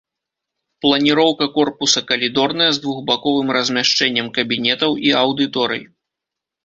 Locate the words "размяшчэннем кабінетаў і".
3.59-5.17